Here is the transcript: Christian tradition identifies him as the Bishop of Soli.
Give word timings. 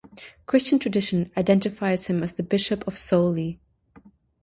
Christian 0.47 0.79
tradition 0.79 1.29
identifies 1.37 2.07
him 2.07 2.23
as 2.23 2.33
the 2.33 2.41
Bishop 2.41 2.87
of 2.87 2.97
Soli. 2.97 3.59